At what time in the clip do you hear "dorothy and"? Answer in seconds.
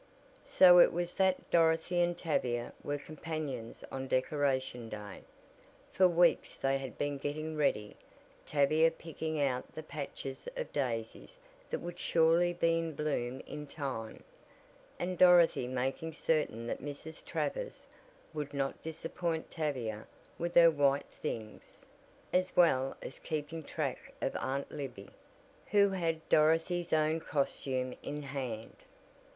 1.51-2.17